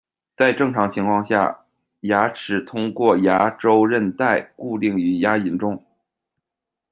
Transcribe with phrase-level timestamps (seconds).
[0.35, 1.59] 在正常情况下，
[1.99, 5.85] 牙齿通过牙周韧带固定于牙龈中。